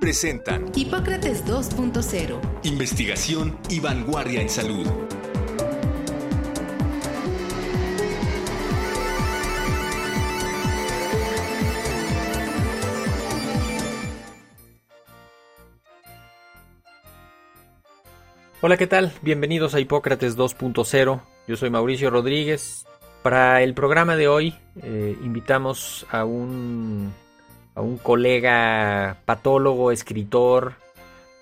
[0.00, 2.40] presentan Hipócrates 2.0.
[2.64, 4.86] Investigación y vanguardia en salud.
[18.62, 19.12] Hola, ¿qué tal?
[19.22, 21.20] Bienvenidos a Hipócrates 2.0.
[21.46, 22.86] Yo soy Mauricio Rodríguez.
[23.22, 27.12] Para el programa de hoy eh, invitamos a un,
[27.76, 30.74] a un colega patólogo, escritor,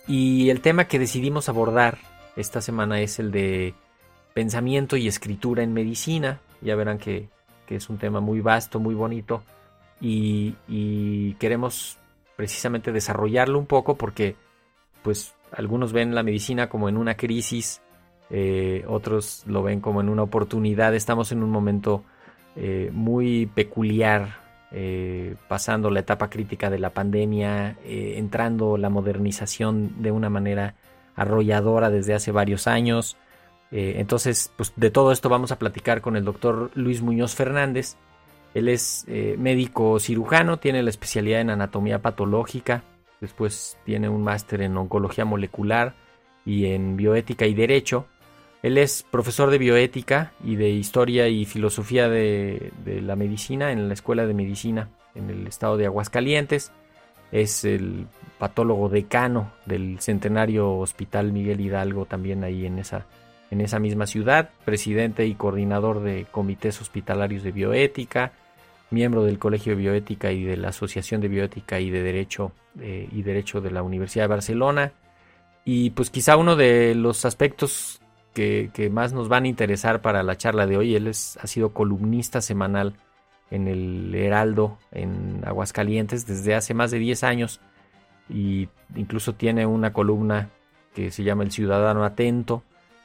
[0.06, 1.96] y el tema que decidimos abordar
[2.36, 3.72] esta semana es el de
[4.34, 6.40] pensamiento y escritura en medicina.
[6.60, 7.28] Ya verán que,
[7.66, 9.42] que es un tema muy vasto, muy bonito,
[10.00, 11.98] y, queremos
[12.36, 14.36] precisamente desarrollarlo un poco porque
[15.02, 17.80] pues algunos ven la medicina como en una crisis,
[18.30, 20.94] eh, otros lo ven como en una oportunidad.
[20.94, 22.02] Estamos en un momento
[22.56, 24.38] eh, muy peculiar,
[24.74, 30.74] eh, pasando la etapa crítica de la pandemia, entrando la modernización de una manera
[31.16, 33.16] arrolladora desde hace varios años.
[33.70, 37.96] entonces, pues de todo esto vamos a platicar con el doctor Luis Muñoz Fernández.
[38.52, 42.82] Él es médico cirujano, tiene la especialidad en anatomía patológica,
[43.20, 45.94] después tiene un máster en oncología molecular
[46.44, 48.06] y en bioética y derecho.
[48.64, 53.92] Él es profesor de bioética y de historia y filosofía de, la medicina en la
[53.92, 56.72] Escuela de Medicina en el estado de Aguascalientes.
[57.30, 58.06] Es el
[58.38, 63.04] patólogo decano del centenario Hospital Miguel Hidalgo también ahí en esa,
[63.50, 68.32] en esa misma ciudad, presidente y coordinador de comités hospitalarios de bioética,
[68.88, 73.10] miembro del Colegio de Bioética y de la Asociación de Bioética y de Derecho eh,
[73.12, 74.92] y Derecho de la Universidad de Barcelona.
[75.66, 78.00] Y pues quizá uno de los aspectos
[78.34, 81.72] que, más nos van a interesar para la charla de hoy, él es, ha sido
[81.72, 82.94] columnista semanal
[83.50, 87.60] en el Heraldo en Aguascalientes desde hace más de 10 años
[88.28, 90.50] y incluso tiene una columna
[90.94, 92.62] que se llama El Ciudadano Atento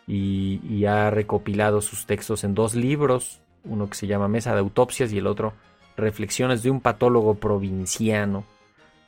[0.08, 5.14] y, ha recopilado sus textos en dos libros, uno que se llama Mesa de Autopsias
[5.14, 5.54] y el otro
[5.98, 8.46] Reflexiones de un patólogo provinciano.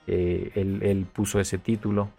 [0.07, 2.09] Eh, él, puso ese título.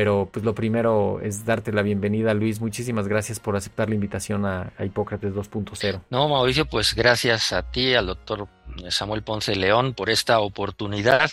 [0.00, 2.58] Pero pues lo primero es darte la bienvenida, Luis.
[2.62, 6.00] Muchísimas gracias por aceptar la invitación a, Hipócrates 2.0.
[6.08, 8.48] No, Mauricio, pues gracias a ti, al doctor
[8.88, 11.30] Samuel Ponce León, por esta oportunidad.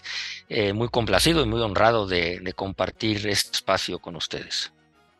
[0.50, 4.74] Eh, muy complacido y muy honrado de, compartir este espacio con ustedes.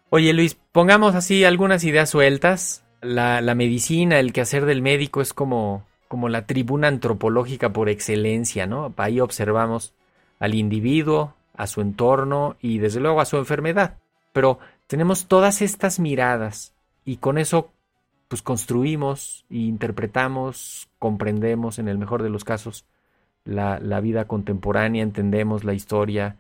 [0.10, 2.84] Oye, Luis, pongamos así algunas ideas sueltas.
[3.00, 8.68] La, la medicina, el quehacer del médico es como como la tribuna antropológica por excelencia,
[8.68, 8.94] ¿no?
[8.98, 9.94] Ahí observamos
[10.38, 13.98] al individuo, a su entorno y desde luego a su enfermedad.
[14.32, 16.74] Pero tenemos todas estas miradas
[17.04, 17.72] y con eso
[18.28, 22.86] pues construimos e interpretamos, comprendemos en el mejor de los casos
[23.46, 26.36] la, vida contemporánea, entendemos la historia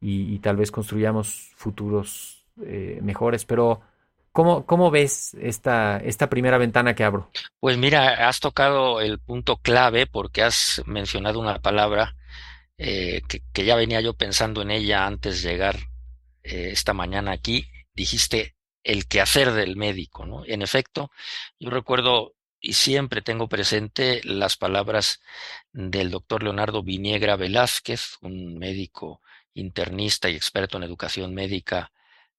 [0.00, 3.44] y, tal vez construyamos futuros eh, mejores.
[3.44, 3.82] Pero
[4.32, 7.28] ¿Cómo, ¿Cómo, ves esta, esta primera ventana que abro?
[7.60, 12.16] Pues mira, has tocado el punto clave porque has mencionado una palabra
[12.78, 15.76] eh, que, ya venía yo pensando en ella antes de llegar
[16.42, 17.66] eh, esta mañana aquí.
[17.94, 20.44] Dijiste el quehacer del médico, ¿no?
[20.46, 21.10] En efecto,
[21.58, 25.20] yo recuerdo y siempre tengo presente las palabras
[25.72, 29.20] del doctor Leonardo Viniegra Velázquez, un médico
[29.54, 31.92] internista y experto en educación médica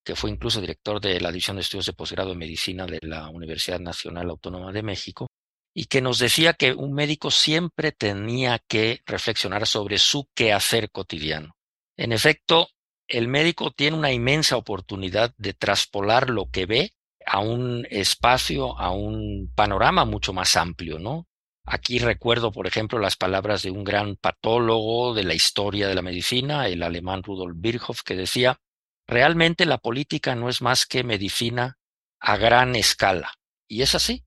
[0.03, 3.29] que fue incluso director de la División de Estudios de Posgrado en Medicina de la
[3.29, 5.27] Universidad Nacional Autónoma de México,
[5.73, 11.56] y que nos decía que un médico siempre tenía que reflexionar sobre su quehacer cotidiano.
[11.97, 12.69] En efecto,
[13.07, 16.94] el médico tiene una inmensa oportunidad de traspolar lo que ve
[17.25, 21.27] a un espacio, a un panorama mucho más amplio, ¿no?
[21.65, 26.01] Aquí recuerdo, por ejemplo, las palabras de un gran patólogo de la historia de la
[26.01, 28.59] medicina, el alemán Rudolf Virchow, que decía,
[29.07, 31.77] Realmente la política no es más que medicina
[32.19, 33.33] a gran escala.
[33.68, 34.25] Y es así.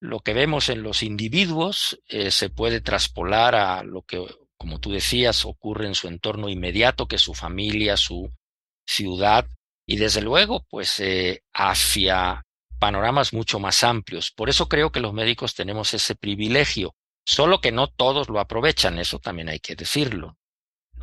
[0.00, 4.22] Lo que vemos en los individuos eh, se puede traspolar a lo que,
[4.58, 8.30] como tú decías, ocurre en su entorno inmediato, que es su familia, su
[8.86, 9.46] ciudad,
[9.86, 12.44] y desde luego, pues eh, hacia
[12.78, 14.30] panoramas mucho más amplios.
[14.32, 16.94] Por eso creo que los médicos tenemos ese privilegio,
[17.24, 20.36] solo que no todos lo aprovechan, eso también hay que decirlo.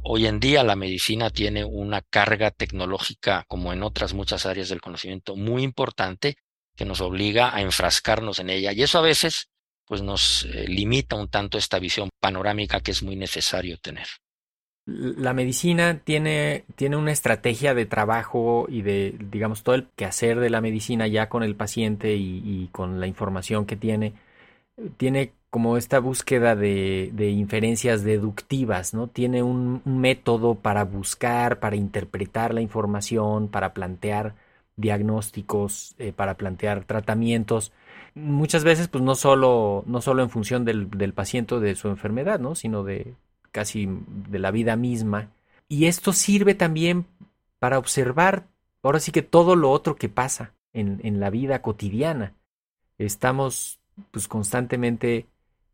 [0.06, 4.81] hoy en día la medicina tiene una carga tecnológica, como en otras muchas áreas del
[4.81, 6.36] conocimiento, muy importante
[6.75, 8.71] que nos obliga a enfrascarnos en ella.
[8.73, 9.49] Y eso a veces
[9.85, 14.07] pues nos eh, limita un tanto esta visión panorámica que es muy necesario tener.
[14.85, 20.49] La medicina tiene, tiene una estrategia de trabajo y de, digamos, todo el quehacer de
[20.49, 24.13] la medicina ya con el paciente y, con la información que tiene,
[24.97, 29.07] tiene como esta búsqueda de, de inferencias deductivas, ¿no?
[29.07, 34.35] Tiene un, método para buscar, para interpretar la información, para plantear
[34.75, 37.71] diagnósticos, eh, para plantear tratamientos
[38.15, 42.39] muchas veces pues no solo, no solo en función del, del paciente de su enfermedad,
[42.39, 42.55] ¿no?
[42.55, 43.15] sino de
[43.51, 43.87] casi
[44.29, 45.31] de la vida misma.
[45.67, 47.05] Y esto sirve también
[47.59, 48.47] para observar
[48.81, 52.33] ahora sí que todo lo otro que pasa en, en la vida cotidiana.
[52.97, 53.79] Estamos
[54.11, 55.27] pues constantemente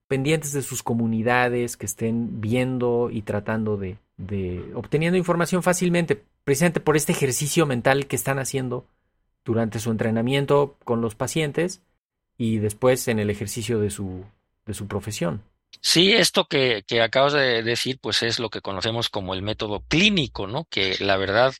[0.07, 6.81] pendientes de sus comunidades, que estén viendo y tratando de, de obteniendo información fácilmente, precisamente
[6.81, 8.86] por este ejercicio mental que están haciendo
[9.45, 11.81] durante su entrenamiento con los pacientes
[12.38, 14.25] y después en el ejercicio de su,
[14.66, 15.42] de su profesión.
[15.81, 19.83] Sí, esto que, que acabas de decir, pues es lo que conocemos como el método
[19.88, 20.66] clínico, ¿no?
[20.69, 21.54] Que la verdad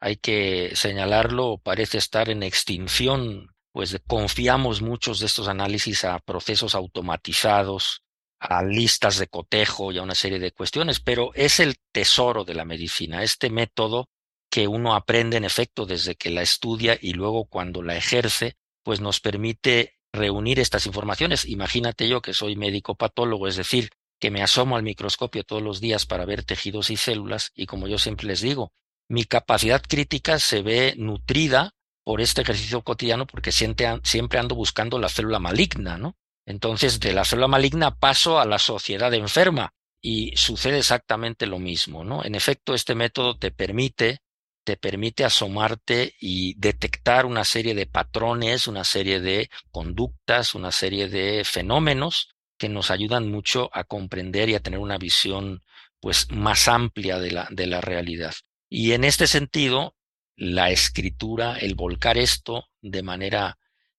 [0.00, 6.74] hay que señalarlo, parece estar en extinción, pues confiamos muchos de estos análisis a procesos
[6.74, 8.02] automatizados,
[8.38, 12.54] a listas de cotejo y a una serie de cuestiones, pero es el tesoro de
[12.54, 14.08] la medicina, este método
[14.50, 19.00] que uno aprende en efecto desde que la estudia y luego cuando la ejerce, pues
[19.00, 21.44] nos permite reunir estas informaciones.
[21.44, 25.80] Imagínate yo que soy médico patólogo, es decir, que me asomo al microscopio todos los
[25.80, 28.72] días para ver tejidos y células y como yo siempre les digo,
[29.08, 31.72] mi capacidad crítica se ve nutrida
[32.04, 36.16] por este ejercicio cotidiano porque siempre, ando buscando la célula maligna, ¿no?
[36.46, 42.04] Entonces, de la célula maligna paso a la sociedad enferma y sucede exactamente lo mismo,
[42.04, 42.24] ¿no?
[42.24, 44.20] En efecto, este método te permite
[44.66, 51.08] te permite asomarte y detectar una serie de patrones, una serie de conductas, una serie
[51.08, 55.62] de fenómenos que nos ayudan mucho a comprender y a tener una visión
[56.00, 58.34] pues más amplia de la, de la realidad.
[58.68, 59.94] Y en este sentido,
[60.34, 63.58] la escritura, el volcar esto de manera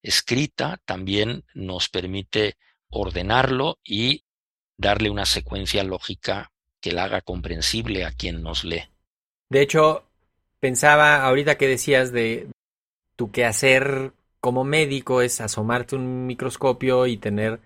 [0.10, 2.56] escrita, también nos permite
[2.90, 4.24] ordenarlo y
[4.78, 8.84] darle una secuencia lógica que la haga comprensible a quien nos lee.
[9.50, 10.06] De hecho,
[10.60, 12.48] pensaba ahorita que decías de
[13.16, 17.60] tu quehacer como médico es asomarte un microscopio y tener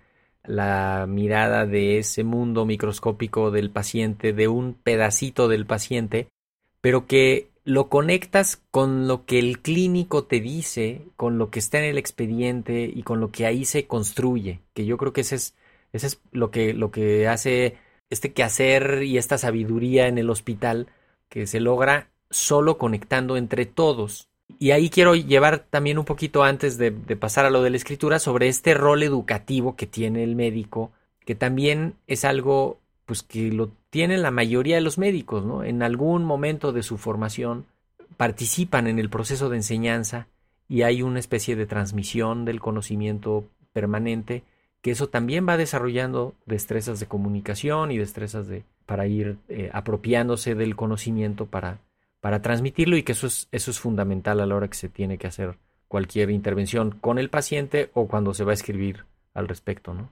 [0.44, 6.28] la mirada de ese mundo microscópico del paciente, de un pedacito del paciente,
[6.80, 11.78] pero que lo conectas con lo que el clínico te dice, con lo que está
[11.78, 15.36] en el expediente y con lo que ahí se construye, que yo creo que ese
[15.36, 15.54] es,
[15.92, 17.76] ese es lo, que, lo que hace
[18.10, 20.88] este quehacer y esta sabiduría en el hospital,
[21.28, 24.28] que se logra solo conectando entre todos.
[24.58, 28.18] Y ahí quiero llevar también un poquito antes de, pasar a lo de la escritura
[28.18, 30.92] sobre este rol educativo que tiene el médico,
[31.24, 35.64] que también es algo pues que lo tienen la mayoría de los médicos, ¿no?
[35.64, 37.66] En algún momento de su formación
[38.16, 40.28] participan en el proceso de enseñanza
[40.68, 44.44] y hay una especie de transmisión del conocimiento permanente
[44.80, 50.54] que eso también va desarrollando destrezas de comunicación y destrezas de para ir eh, apropiándose
[50.54, 51.78] del conocimiento para
[52.22, 55.18] para transmitirlo y que eso es, eso es fundamental a la hora que se tiene
[55.18, 55.58] que hacer
[55.88, 60.08] cualquier intervención con el paciente o cuando se va a escribir al respecto, ¿no?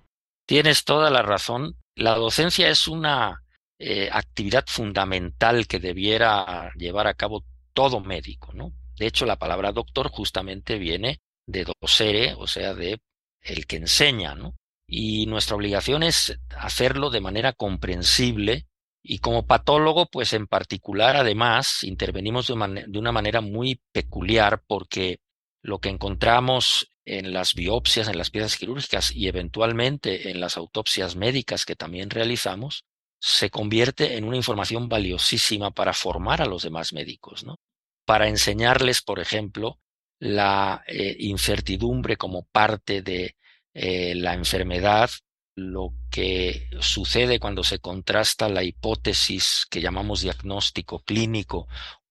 [0.51, 1.77] Tienes toda la razón.
[1.95, 3.45] La docencia es una
[3.79, 8.73] eh, actividad fundamental que debiera llevar a cabo todo médico, ¿no?
[8.97, 12.99] De hecho, la palabra doctor justamente viene de docere, o sea, de
[13.43, 14.57] el que enseña, ¿no?
[14.89, 18.67] Y nuestra obligación es hacerlo de manera comprensible
[19.05, 25.21] y como patólogo, pues en particular, además, intervenimos de, de, una manera muy peculiar porque
[25.63, 31.17] lo que encontramos en las biopsias, en las piezas quirúrgicas y eventualmente en las autopsias
[31.17, 32.85] médicas que también realizamos,
[33.19, 37.59] se convierte en una información valiosísima para formar a los demás médicos, ¿no?
[38.05, 39.79] Para enseñarles, por ejemplo,
[40.21, 43.37] la eh, incertidumbre como parte de
[43.75, 45.11] eh, la enfermedad
[45.57, 51.69] lo que sucede cuando se contrasta la hipótesis que llamamos diagnóstico clínico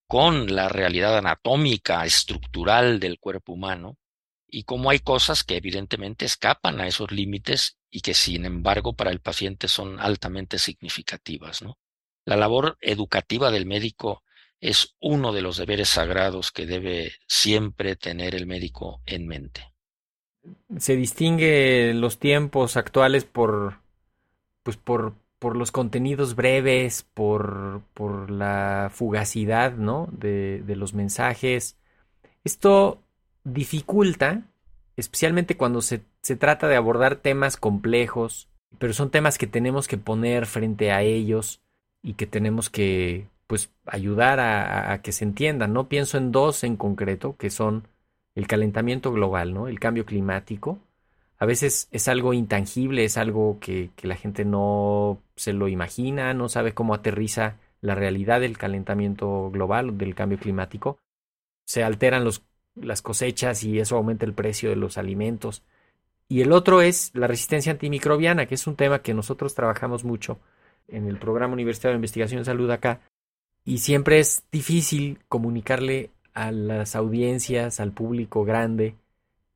[0.08, 3.98] con la realidad anatómica, estructural del cuerpo humano,
[4.52, 9.12] y cómo hay cosas que evidentemente escapan a esos límites y que sin embargo para
[9.12, 11.62] el paciente son altamente significativas.
[11.62, 11.78] ¿no?
[12.26, 14.24] La labor educativa del médico
[14.60, 19.74] es uno de los deberes sagrados que debe siempre tener el médico en mente
[20.78, 23.80] se distingue los tiempos actuales por
[24.64, 30.10] pues por por los contenidos breves, por, por la fugacidad ¿no?
[30.12, 31.78] de, de los mensajes.
[32.44, 33.02] Esto
[33.54, 34.44] dificulta,
[34.96, 39.98] especialmente cuando se, se trata de abordar temas complejos, pero son temas que tenemos que
[39.98, 41.62] poner frente a ellos
[42.02, 45.74] y que tenemos que pues ayudar a, que se entiendan.
[45.74, 47.88] No pienso en dos en concreto, que son
[48.36, 49.68] el calentamiento global, ¿no?
[49.68, 50.78] El cambio climático.
[51.40, 56.34] A veces es algo intangible, es algo que, que la gente no se lo imagina,
[56.36, 61.00] no sabe cómo aterriza la realidad del calentamiento global, del cambio climático.
[61.66, 62.44] Se alteran los,
[62.82, 65.64] las cosechas y eso aumenta el precio de los alimentos.
[66.28, 70.40] Y el otro es la resistencia antimicrobiana, que es un tema que nosotros trabajamos mucho
[70.88, 73.02] en el programa Universitario de Investigación en Salud acá.
[73.66, 78.96] Y siempre es difícil comunicarle a las audiencias, al público grande,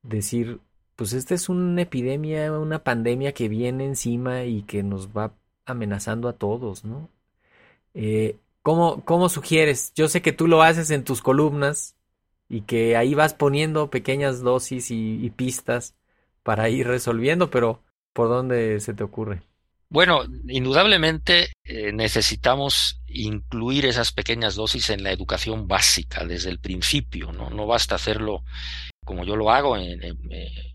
[0.02, 0.60] decir,
[0.96, 5.32] pues esta es una epidemia, una pandemia que viene encima y que nos va
[5.66, 7.08] amenazando a todos, ¿no?
[7.94, 9.92] Eh, ¿cómo, ¿Cómo sugieres?
[9.94, 11.96] Yo sé que tú lo haces en tus columnas
[12.54, 15.96] y que ahí vas poniendo pequeñas dosis y, pistas
[16.44, 17.82] para ir resolviendo, pero
[18.12, 19.42] ¿por dónde se te ocurre?
[19.88, 27.32] Bueno, indudablemente eh, necesitamos incluir esas pequeñas dosis en la educación básica desde el principio,
[27.32, 27.50] ¿no?
[27.50, 28.44] No basta hacerlo
[29.04, 30.73] como yo lo hago, en, en, eh,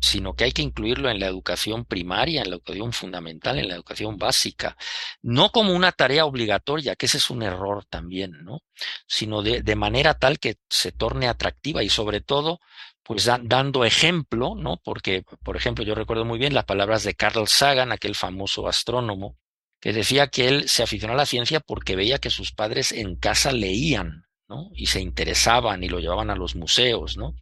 [0.00, 3.74] sino que hay que incluirlo en la educación primaria, en la educación fundamental, en la
[3.74, 4.76] educación básica,
[5.22, 8.62] no como una tarea obligatoria, que ese es un error también, ¿no?
[9.06, 12.60] Sino de, manera tal que se torne atractiva y sobre todo
[13.02, 14.80] pues da, dando ejemplo, ¿no?
[14.84, 19.36] Porque, por ejemplo, yo recuerdo muy bien las palabras de Carl Sagan, aquel famoso astrónomo,
[19.80, 23.16] que decía que él se aficionó a la ciencia porque veía que sus padres en
[23.16, 24.70] casa leían, ¿no?
[24.74, 27.34] Y se interesaban y lo llevaban a los museos, ¿no?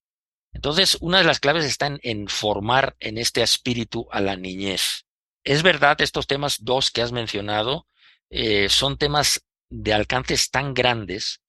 [0.56, 5.04] Entonces, una de las claves está en, formar en este espíritu a la niñez.
[5.44, 7.86] Es verdad, estos temas dos que has mencionado
[8.30, 11.42] eh, son temas de alcances tan grandes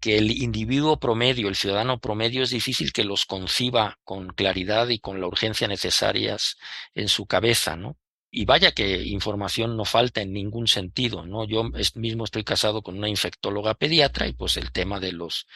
[0.00, 4.98] que el individuo promedio, el ciudadano promedio, es difícil que los conciba con claridad y
[4.98, 6.56] con la urgencia necesarias
[6.94, 7.98] en su cabeza, ¿no?
[8.36, 11.44] Y vaya que información no falta en ningún sentido, ¿no?
[11.46, 15.46] Yo mismo estoy casado con una infectóloga pediatra y pues el tema de los,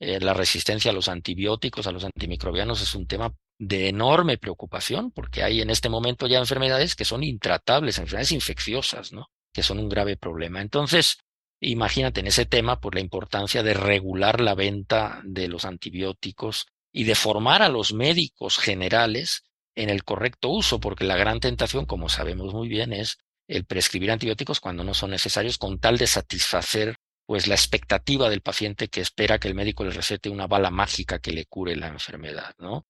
[0.00, 5.12] eh, la resistencia a los antibióticos, a los antimicrobianos es un tema de enorme preocupación
[5.12, 9.30] porque hay en este momento ya enfermedades que son intratables, enfermedades infecciosas, ¿no?
[9.52, 10.60] Que son un grave problema.
[10.60, 11.18] Entonces,
[11.60, 17.04] Imagínate en ese tema por la importancia de regular la venta de los antibióticos y
[17.04, 22.08] de formar a los médicos generales en el correcto uso, porque la gran tentación, como
[22.08, 26.96] sabemos muy bien, es el prescribir antibióticos cuando no son necesarios con tal de satisfacer
[27.26, 31.18] pues la expectativa del paciente que espera que el médico le recete una bala mágica
[31.18, 32.86] que le cure la enfermedad, ¿no?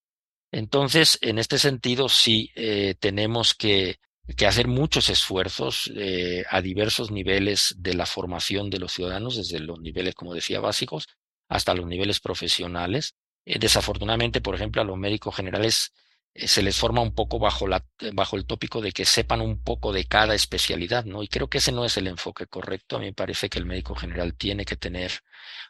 [0.51, 3.99] Entonces, en este sentido, sí eh, tenemos que
[4.37, 9.61] que hacer muchos esfuerzos eh, a diversos niveles de la formación de los ciudadanos, desde
[9.61, 11.09] los niveles, como decía, básicos
[11.49, 13.15] hasta los niveles profesionales.
[13.45, 15.93] Eh, desafortunadamente, por ejemplo, a los médicos generales
[16.35, 19.93] se les forma un poco bajo, la, bajo el tópico de que sepan un poco
[19.93, 21.23] de cada especialidad, ¿no?
[21.23, 22.97] Y creo que ese no es el enfoque correcto.
[22.97, 25.13] A mí me parece que el médico general tiene que tener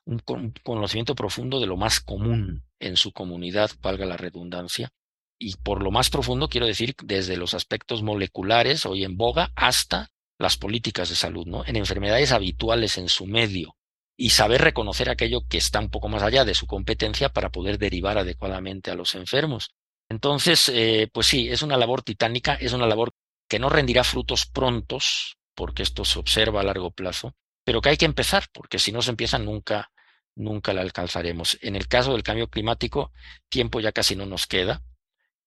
[0.05, 4.91] un, un conocimiento profundo de lo más común en su comunidad, valga la redundancia,
[5.39, 10.11] y por lo más profundo quiero decir desde los aspectos moleculares hoy en boga hasta
[10.39, 11.65] las políticas de salud, ¿no?
[11.67, 13.77] En enfermedades habituales en su medio
[14.17, 17.79] y saber reconocer aquello que está un poco más allá de su competencia para poder
[17.79, 19.75] derivar adecuadamente a los enfermos.
[20.09, 23.13] Entonces, eh, pues sí, es una labor titánica, es una labor
[23.49, 27.35] que no rendirá frutos prontos, porque esto se observa a largo plazo,
[27.65, 29.91] pero que hay que empezar, porque si no se empieza nunca,
[30.35, 31.59] nunca la alcanzaremos.
[31.63, 33.13] En el caso del cambio climático,
[33.49, 34.83] tiempo ya casi no nos queda.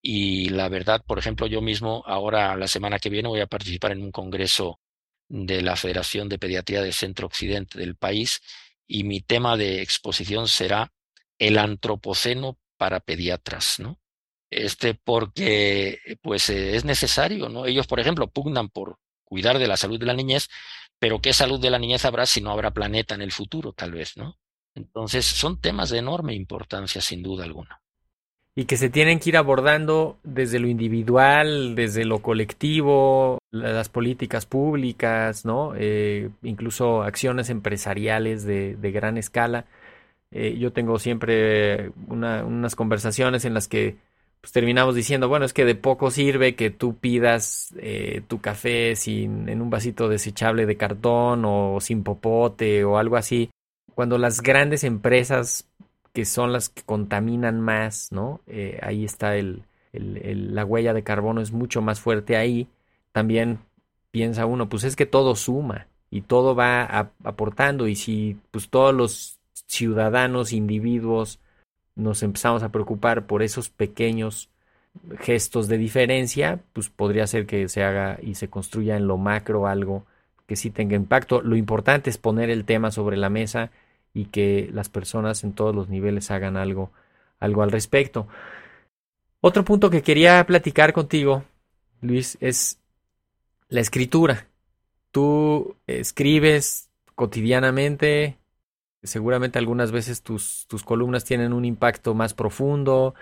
[0.01, 3.91] Y la verdad, por ejemplo, yo mismo ahora, la semana que viene, voy a participar
[3.91, 4.79] en un congreso
[5.27, 8.41] de la Federación de Pediatría del Centro Occidente del país
[8.87, 10.93] y mi tema de exposición será
[11.39, 13.99] el antropoceno para pediatras, ¿no?
[14.49, 17.65] Este porque pues es necesario, ¿no?
[17.65, 20.49] Ellos, por ejemplo, pugnan por cuidar de la salud de la niñez,
[20.99, 23.91] pero ¿qué salud de la niñez habrá si no habrá planeta en el futuro, tal
[23.91, 24.37] vez, ¿no?
[24.75, 27.81] Entonces, son temas de enorme importancia, sin duda alguna
[28.57, 34.47] y que se tienen que ir abordando desde lo individual, desde lo colectivo, las políticas
[34.47, 35.73] públicas, ¿no?
[35.77, 39.65] Eh, incluso acciones empresariales de, de gran escala.
[40.31, 43.97] Eh, yo tengo siempre una, unas conversaciones en las que
[44.47, 48.95] pues, terminamos diciendo, bueno, es que de poco sirve que tú pidas eh, tu café
[48.95, 53.49] sin, en un vasito desechable de cartón o sin popote o algo así,
[53.93, 55.67] cuando las grandes empresas
[56.13, 58.39] que son las que contaminan más, ¿no?
[58.47, 62.69] Eh, ahí está el, el, el, la huella de carbono es mucho más fuerte ahí.
[63.11, 63.59] También
[64.11, 68.95] piensa uno, pues es que todo suma y todo va aportando y si pues todos
[68.95, 71.41] los ciudadanos, individuos,
[71.97, 74.49] nos empezamos a preocupar por esos pequeños
[75.19, 79.67] gestos de diferencia, pues podría ser que se haga y se construya en lo macro
[79.67, 80.05] algo
[80.45, 81.41] que sí tenga impacto.
[81.41, 83.71] Lo importante es poner el tema sobre la mesa
[84.13, 86.91] y que las personas en todos los niveles hagan algo,
[87.39, 88.27] algo al respecto.
[89.41, 91.43] Otro punto que quería platicar contigo,
[92.01, 92.79] Luis, es
[93.69, 94.47] la escritura.
[95.11, 98.37] Tú escribes cotidianamente,
[99.03, 103.15] seguramente algunas veces tus, tus columnas tienen un impacto más profundo,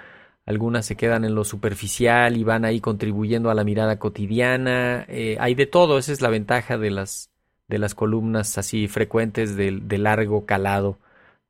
[0.46, 5.06] algunas se quedan en lo superficial y van ahí contribuyendo a la mirada cotidiana.
[5.08, 7.32] Eh, hay de todo, esa es la ventaja de las,
[7.68, 11.00] de las columnas así frecuentes de, largo calado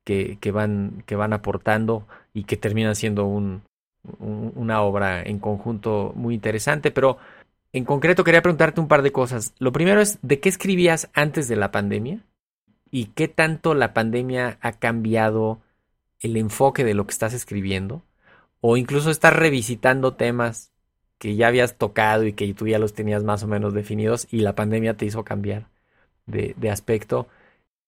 [0.04, 3.62] que, que, van, que van aportando y que terminan siendo un,
[4.18, 6.90] una obra en conjunto muy interesante.
[6.90, 7.18] Pero
[7.72, 9.54] en concreto quería preguntarte un par de cosas.
[9.58, 12.20] Lo primero es, ¿de qué escribías antes de la pandemia?
[12.96, 15.60] ¿Y qué tanto la pandemia ha cambiado
[16.20, 18.02] el enfoque de lo que estás escribiendo?
[18.60, 20.72] o incluso estás revisitando temas
[21.18, 24.40] que ya habías tocado y que tú ya los tenías más o menos definidos y
[24.40, 25.68] la pandemia te hizo cambiar
[26.26, 27.28] de, aspecto.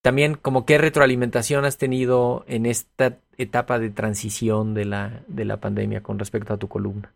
[0.03, 5.57] También, como qué retroalimentación has tenido en esta etapa de transición de la, de la
[5.57, 7.13] pandemia con respecto a tu columna.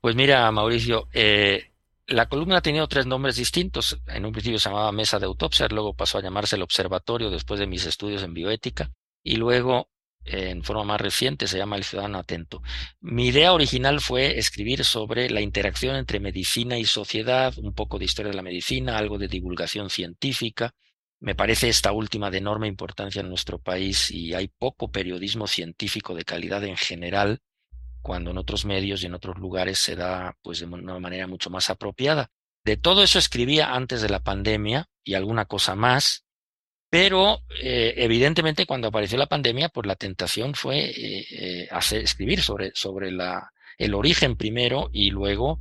[0.00, 1.70] Pues mira, Mauricio, eh,
[2.06, 3.98] la columna ha tenido tres nombres distintos.
[4.06, 7.60] En un principio se llamaba Mesa de Autopsia, luego pasó a llamarse el Observatorio después
[7.60, 9.90] de mis estudios en bioética, y luego
[10.26, 12.62] en forma más reciente, se llama El Ciudadano Atento.
[13.00, 18.06] Mi idea original fue escribir sobre la interacción entre medicina y sociedad, un poco de
[18.06, 20.74] historia de la medicina, algo de divulgación científica.
[21.20, 26.14] Me parece esta última de enorme importancia en nuestro país y hay poco periodismo científico
[26.14, 27.40] de calidad en general,
[28.06, 31.50] cuando en otros medios y en otros lugares se da pues de una manera mucho
[31.50, 32.30] más apropiada.
[32.64, 36.24] De todo eso escribía antes de la pandemia y alguna cosa más,
[36.88, 42.42] pero eh, evidentemente cuando apareció la pandemia, pues la tentación fue eh, eh, hacer, escribir
[42.42, 45.58] sobre, sobre la, el origen primero y luego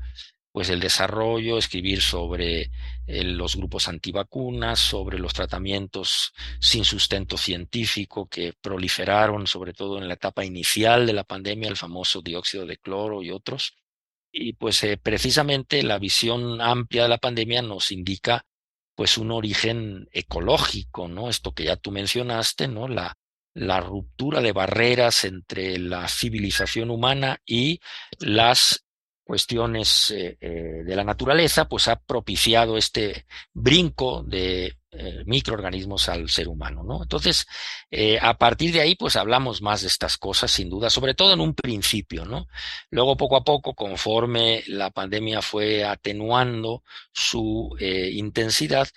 [0.55, 2.71] pues el desarrollo, escribir sobre
[3.07, 10.13] los grupos antivacunas, sobre los tratamientos sin sustento científico que proliferaron sobre todo en la
[10.13, 13.75] etapa inicial de la pandemia, el famoso dióxido de cloro y otros.
[14.31, 18.45] Y pues precisamente la visión amplia de la pandemia nos indica
[18.95, 21.27] pues un origen ecológico, ¿no?
[21.27, 22.87] Esto que ya tú mencionaste, ¿no?
[22.87, 23.17] La,
[23.53, 27.81] la ruptura de barreras entre la civilización humana y
[28.19, 28.84] las
[29.25, 36.29] cuestiones eh, eh, de la naturaleza, pues ha propiciado este brinco de eh, microorganismos al
[36.29, 37.01] ser humano, ¿no?
[37.01, 37.45] Entonces,
[38.21, 41.41] a partir de ahí, pues hablamos más de estas cosas, sin duda, sobre todo en
[41.41, 42.47] un principio, ¿no?
[42.91, 48.87] Luego, poco a poco, conforme la pandemia fue atenuando su intensidad,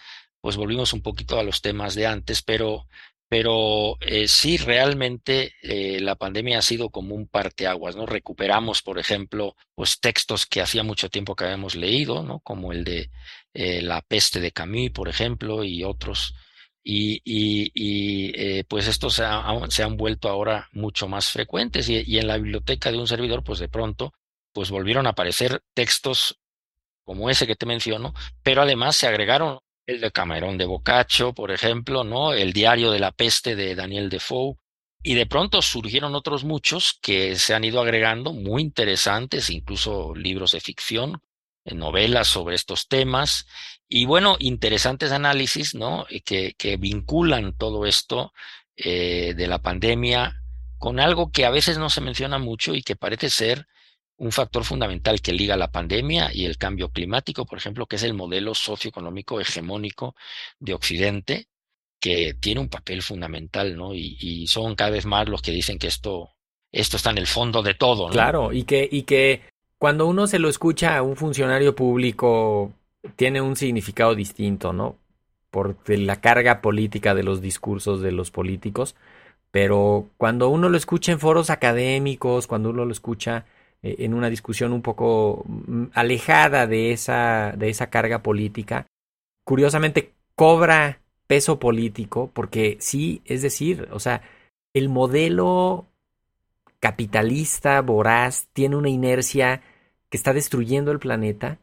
[0.41, 2.87] pues volvimos un poquito a los temas de antes, pero
[3.29, 8.07] pero eh, sí realmente eh, la pandemia ha sido como un parteaguas, ¿no?
[8.07, 12.41] Recuperamos, por ejemplo, pues textos que hacía mucho tiempo que habíamos leído, ¿no?
[12.41, 13.11] Como el de
[13.53, 16.35] eh, La peste de Camus, por ejemplo, y otros.
[16.83, 19.25] Y, y, pues estos se,
[19.69, 23.45] se, han vuelto ahora mucho más frecuentes y, y en la biblioteca de un servidor,
[23.45, 24.15] pues de pronto,
[24.53, 26.39] pues volvieron a aparecer textos
[27.05, 31.51] como ese que te menciono, pero además se agregaron el de Camerón de Boccaccio, por
[31.51, 32.35] ejemplo, ¿no?
[32.35, 34.57] El diario de la peste de Daniel Defoe.
[35.03, 40.53] Y de pronto surgieron otros muchos que se han ido agregando, muy interesantes, incluso libros
[40.53, 41.23] de ficción,
[41.65, 43.47] eh, novelas sobre estos temas.
[43.89, 46.07] Y bueno, interesantes análisis, ¿no?
[46.25, 48.35] Que, que vinculan todo esto
[48.77, 50.43] eh, de la pandemia
[50.77, 53.67] con algo que a veces no se menciona mucho y que parece ser
[54.19, 58.03] un factor fundamental que liga la pandemia y el cambio climático, por ejemplo, que es
[58.03, 60.15] el modelo socioeconómico hegemónico
[60.59, 61.49] de Occidente,
[62.01, 63.95] que tiene un papel fundamental, ¿no?
[63.95, 66.31] Y, son cada vez más los que dicen que esto,
[66.73, 68.13] esto está en el fondo de todo, ¿no?
[68.13, 69.43] Claro, y que, y que
[69.79, 72.73] cuando uno se lo escucha a un funcionario público,
[73.15, 74.97] tiene un significado distinto, ¿no?
[75.51, 78.97] Por la carga política de los discursos de los políticos,
[79.53, 83.47] pero cuando uno lo escucha en foros académicos, cuando uno lo escucha
[83.83, 88.87] en una discusión un poco mm, alejada de esa, de esa carga política,
[89.45, 94.23] curiosamente cobra peso político porque sí, es decir, o sea,
[94.75, 95.87] el modelo
[96.81, 99.63] capitalista, voraz, tiene una inercia
[100.09, 101.59] que está destruyendo el planeta,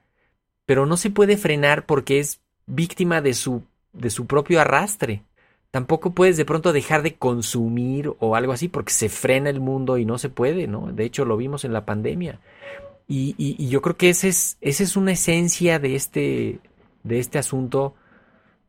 [0.65, 5.23] pero no se puede frenar porque es víctima de su, de su propio arrastre
[5.76, 9.98] tampoco puedes de pronto dejar de consumir o algo así porque se frena el mundo
[9.98, 10.94] y no se puede, ¿no?
[10.94, 12.40] De hecho, lo vimos en la pandemia.
[13.10, 16.60] Y, yo creo que esa es, es una esencia de este,
[17.04, 17.94] de este asunto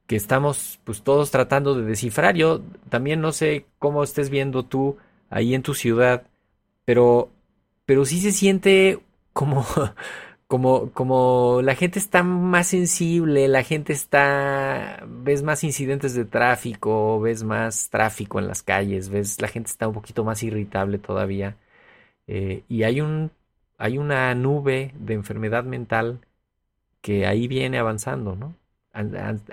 [0.09, 2.35] que estamos pues todos tratando de descifrar.
[2.35, 4.97] Yo también no sé cómo estés viendo tú
[5.31, 6.27] ahí en tu ciudad,
[6.85, 7.31] pero,
[7.85, 8.99] pero sí se siente
[9.33, 9.65] como,
[10.47, 17.21] como, como la gente está más sensible, la gente está, ves más incidentes de tráfico,
[17.21, 21.57] ves más tráfico en las calles, ves, la gente está un poquito más irritable todavía.
[22.27, 23.33] Eh, y hay un,
[23.79, 26.21] hay una nube de enfermedad mental
[27.01, 28.55] que ahí viene avanzando, ¿no?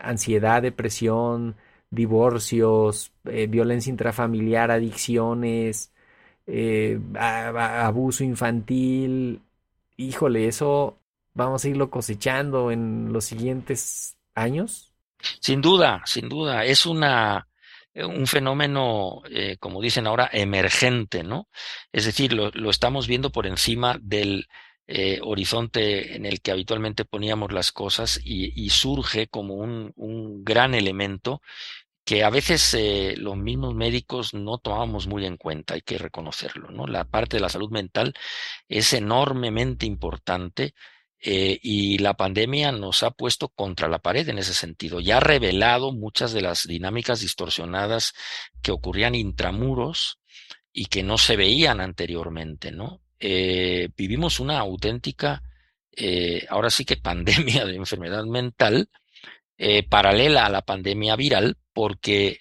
[0.01, 1.56] ansiedad, depresión,
[1.89, 5.91] divorcios, eh, violencia intrafamiliar, adicciones,
[6.47, 9.41] eh, abuso infantil.
[10.08, 11.00] Híjole, eso
[11.34, 14.94] vamos a irlo cosechando en los siguientes años.
[15.39, 16.66] Sin duda, sin duda.
[16.66, 17.48] Es una
[17.96, 21.48] un fenómeno, eh, como dicen ahora, emergente, ¿no?
[21.92, 24.48] Es decir, lo, estamos viendo por encima del
[24.88, 31.42] eh, horizonte en el que habitualmente poníamos las cosas y, surge como un, gran elemento
[32.06, 36.70] que a veces eh, los mismos médicos no tomamos muy en cuenta, hay que reconocerlo,
[36.70, 36.86] ¿no?
[36.86, 38.13] La parte de la salud mental
[38.68, 40.74] es enormemente importante
[41.20, 45.22] eh, y la pandemia nos ha puesto contra la pared en ese sentido y ha
[45.22, 48.13] revelado muchas de las dinámicas distorsionadas
[48.62, 50.20] que ocurrían intramuros
[50.74, 53.02] y que no se veían anteriormente, ¿no?
[53.20, 55.42] Eh, vivimos una auténtica,
[56.50, 58.89] ahora sí que pandemia de enfermedad mental,
[59.88, 62.39] paralela a la pandemia viral, porque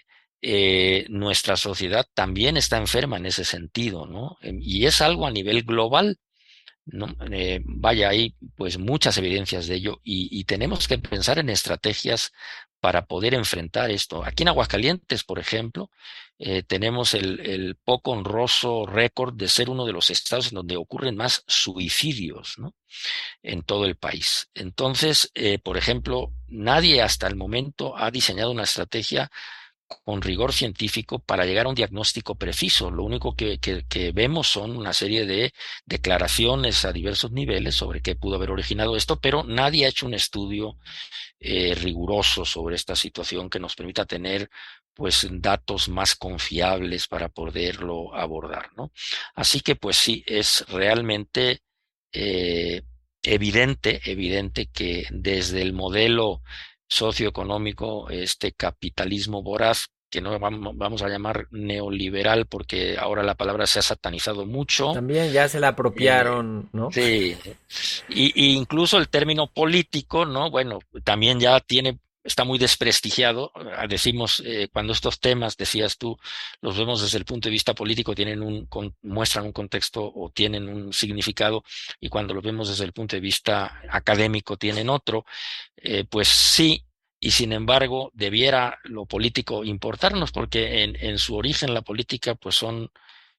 [1.09, 4.37] nuestra sociedad también está enferma en ese sentido, ¿no?
[4.43, 6.19] Em, y es algo a nivel global.
[6.87, 7.15] ¿No?
[7.65, 12.33] vaya, hay pues muchas evidencias de ello y, tenemos que pensar en estrategias
[12.81, 14.25] para poder enfrentar esto.
[14.25, 15.91] Aquí en Aguascalientes, por ejemplo,
[16.39, 21.17] eh, tenemos el, poco honroso récord de ser uno de los estados en donde ocurren
[21.17, 22.57] más suicidios
[23.43, 24.51] en todo el país.
[24.55, 29.31] Entonces, eh, por ejemplo, nadie hasta el momento ha diseñado una estrategia
[30.05, 32.91] con rigor científico para llegar a un diagnóstico preciso.
[32.91, 35.53] Lo único que, que, vemos son una serie de
[35.85, 40.15] declaraciones a diversos niveles sobre qué pudo haber originado esto, pero nadie ha hecho un
[40.15, 40.77] estudio
[41.39, 44.49] eh, riguroso sobre esta situación que nos permita tener
[44.95, 48.93] pues datos más confiables para poderlo abordar, ¿no?
[49.35, 51.63] Así que pues sí, es realmente
[52.13, 52.83] eh,
[53.23, 56.43] evidente, evidente que desde el modelo
[56.93, 63.79] socioeconómico, este capitalismo voraz, que no vamos a llamar neoliberal porque ahora la palabra se
[63.79, 64.93] ha satanizado mucho.
[64.93, 66.91] También ya se la apropiaron, ¿no?
[66.93, 67.35] Sí.
[68.11, 70.51] Y, y, incluso el término político, ¿no?
[70.51, 73.53] Bueno, también ya tiene está muy desprestigiado.
[73.77, 76.19] Ah, decimos, eh, cuando estos temas, decías tú,
[76.61, 78.69] los vemos desde el punto de vista político, tienen un,
[79.03, 81.65] muestran un contexto o tienen un significado,
[82.01, 85.25] y cuando los vemos desde el punto de vista académico tienen otro,
[85.77, 86.85] eh, pues sí,
[87.21, 92.57] y sin embargo debiera lo político importarnos, porque en, en su origen la política pues
[92.57, 92.91] son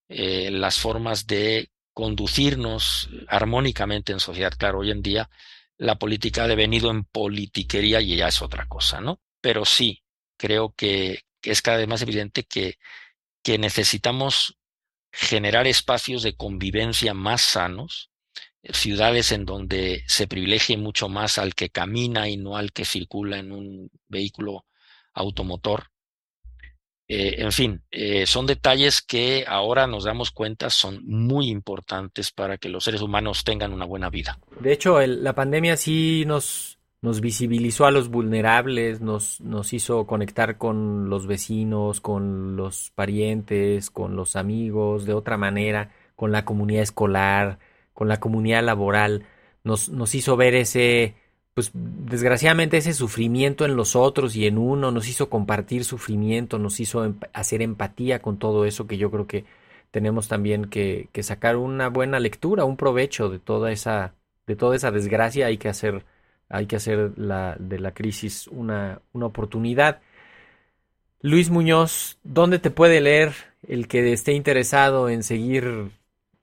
[0.10, 4.54] eh, las formas de conducirnos armónicamente en sociedad.
[4.58, 5.30] Claro, hoy en día
[5.78, 9.22] la política ha devenido en politiquería y ya es otra cosa, ¿no?
[9.42, 10.04] Pero sí,
[10.38, 12.78] creo que, es cada vez más evidente que,
[13.44, 14.58] que necesitamos
[15.12, 18.12] generar espacios de convivencia más sanos,
[18.64, 23.38] ciudades en donde se privilegie mucho más al que camina y no al que circula
[23.38, 24.66] en un vehículo
[25.14, 25.92] automotor,
[27.08, 32.58] eh, en fin, eh, son detalles que ahora nos damos cuenta son muy importantes para
[32.58, 34.39] que los seres humanos tengan una buena vida.
[34.60, 40.58] De hecho, la pandemia sí nos, nos visibilizó a los vulnerables, nos, nos hizo conectar
[40.58, 46.84] con los vecinos, con los parientes, con los amigos, de otra manera, con la comunidad
[46.84, 47.60] escolar,
[47.94, 49.26] con la comunidad laboral.
[49.66, 51.16] Nos, nos hizo ver ese,
[51.54, 56.80] pues desgraciadamente ese sufrimiento en los otros y en uno nos hizo compartir sufrimiento, nos
[56.80, 59.46] hizo hacer empatía con todo eso que yo creo que
[59.92, 64.16] tenemos también que, que, sacar una buena lectura, un provecho de toda esa,
[64.48, 66.06] de toda esa desgracia, hay que hacer,
[66.50, 70.02] hay que hacer la, de la crisis una, una oportunidad.
[71.22, 73.34] Luis Muñoz, ¿dónde te puede leer
[73.68, 75.92] el que esté interesado en seguir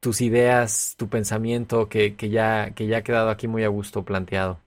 [0.01, 4.05] tus ideas, tu pensamiento que, que, ya, que ya ha quedado aquí muy a gusto
[4.05, 4.61] planteado?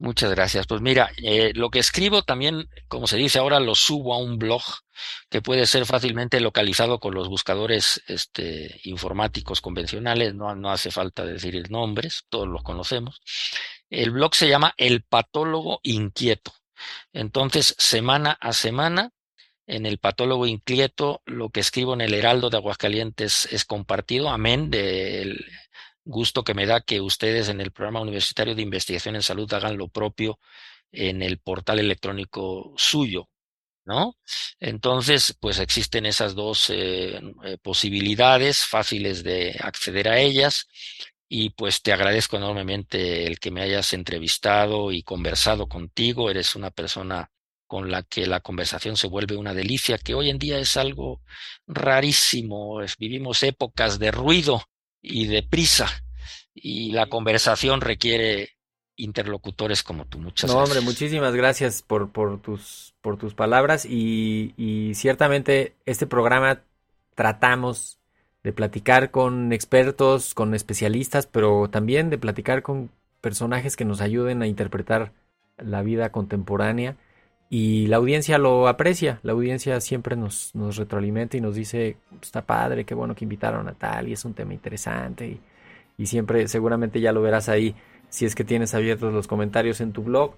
[0.00, 0.66] Muchas gracias.
[0.66, 4.38] Pues mira, eh, lo que escribo también, como se dice ahora, lo subo a un
[4.38, 4.62] blog
[5.28, 10.34] que puede ser fácilmente localizado con los buscadores este, informáticos convencionales.
[10.34, 13.20] No, no hace falta decir nombres, todos los conocemos.
[13.90, 16.54] El blog se llama El Patólogo Inquieto.
[17.12, 19.10] Entonces, semana a semana,
[19.66, 24.70] en el Patólogo Inquieto, lo que escribo en el Heraldo de Aguascalientes es compartido, amén
[24.70, 25.44] del
[26.04, 29.76] gusto que me da que ustedes en el programa universitario de investigación en salud hagan
[29.76, 30.38] lo propio
[30.92, 33.28] en el portal electrónico suyo,
[33.84, 34.16] ¿no?
[34.60, 40.66] Entonces, pues existen esas dos eh, eh, posibilidades fáciles de acceder a ellas
[41.28, 46.30] y pues te agradezco enormemente el que me hayas entrevistado y conversado contigo.
[46.30, 47.30] Eres una persona
[47.66, 51.22] con la que la conversación se vuelve una delicia, que hoy en día es algo
[51.68, 52.80] rarísimo.
[52.98, 54.64] vivimos épocas de ruido
[55.02, 55.88] y de prisa
[56.54, 58.50] y la conversación requiere
[58.96, 60.18] interlocutores como tú.
[60.18, 66.06] Muchas no, hombre, muchísimas gracias por, por, tus, por tus palabras y, y ciertamente este
[66.06, 66.62] programa
[67.14, 67.98] tratamos
[68.42, 74.42] de platicar con expertos, con especialistas, pero también de platicar con personajes que nos ayuden
[74.42, 75.12] a interpretar
[75.58, 76.96] la vida contemporánea
[77.52, 82.42] y la audiencia lo aprecia, la audiencia siempre nos, nos retroalimenta y nos dice, está
[82.42, 85.40] padre, qué bueno que invitaron a tal y es un tema interesante y,
[85.98, 87.74] y siempre seguramente ya lo verás ahí
[88.08, 90.34] si es que tienes abiertos los comentarios en tu blog.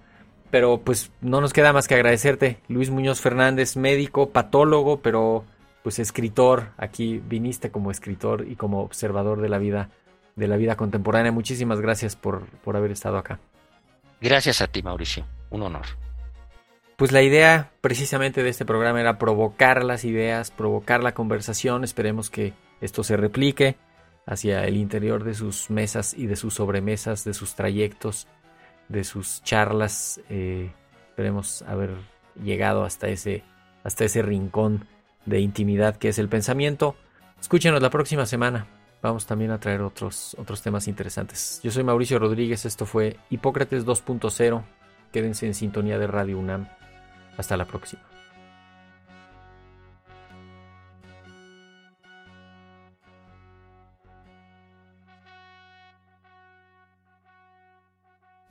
[0.49, 2.57] Pero pues no nos queda más que agradecerte.
[2.67, 5.45] Luis Muñoz Fernández, médico, patólogo, pero
[5.81, 6.69] pues escritor.
[6.77, 9.89] Aquí viniste como escritor y como observador de la vida,
[10.35, 11.31] de la vida contemporánea.
[11.31, 13.39] Muchísimas gracias por, por haber estado acá.
[14.21, 15.25] Gracias a ti, Mauricio.
[15.49, 15.85] Un honor.
[17.03, 21.83] Pues la idea precisamente de este programa era provocar las ideas, provocar la conversación.
[21.83, 23.75] Esperemos que esto se replique
[24.25, 28.29] hacia el interior de sus mesas y de sus sobremesas, de sus trayectos,
[28.87, 30.21] de sus charlas.
[30.29, 30.71] Eh,
[31.09, 31.89] esperemos haber
[32.41, 33.43] llegado hasta ese,
[33.83, 34.87] hasta ese rincón
[35.25, 36.95] de intimidad que es el pensamiento.
[37.37, 38.65] Escúchenos la próxima semana.
[39.01, 41.59] Vamos también a traer otros, otros temas interesantes.
[41.65, 44.63] Yo soy Mauricio Rodríguez, esto fue Hipócrates 2.0.
[45.11, 46.69] Quédense en sintonía de Radio UNAM.
[47.37, 48.01] Hasta la próxima.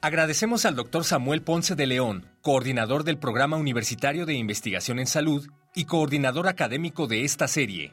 [0.05, 5.49] Agradecemos al doctor Samuel Ponce de León, coordinador del Programa Universitario de Investigación en Salud
[5.77, 7.93] y coordinador académico de esta serie.